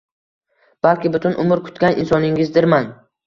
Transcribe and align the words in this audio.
-Balki 0.85 1.11
butun 1.17 1.37
umr 1.45 1.63
kutgan 1.67 1.99
insoningizdirman?! 2.05 2.89